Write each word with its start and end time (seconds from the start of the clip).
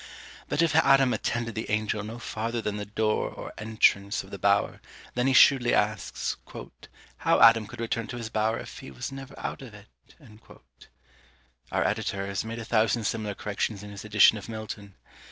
But 0.49 0.63
if 0.63 0.75
Adam 0.75 1.13
attended 1.13 1.53
the 1.53 1.69
Angel 1.69 2.03
no 2.03 2.17
farther 2.17 2.59
than 2.59 2.77
the 2.77 2.87
door 2.87 3.29
or 3.29 3.53
entrance 3.59 4.23
of 4.23 4.31
the 4.31 4.39
bower, 4.39 4.81
then 5.13 5.27
he 5.27 5.33
shrewdly 5.33 5.75
asks, 5.75 6.37
"How 7.17 7.39
Adam 7.39 7.67
could 7.67 7.79
return 7.79 8.07
to 8.07 8.17
his 8.17 8.31
bower 8.31 8.57
if 8.57 8.79
he 8.79 8.89
was 8.89 9.11
never 9.11 9.37
out 9.39 9.61
of 9.61 9.75
it?" 9.75 9.89
Our 11.71 11.83
editor 11.85 12.25
has 12.25 12.43
made 12.43 12.57
a 12.57 12.65
thousand 12.65 13.03
similar 13.03 13.35
corrections 13.35 13.83
in 13.83 13.91
his 13.91 14.03
edition 14.03 14.39
of 14.39 14.49
Milton! 14.49 14.95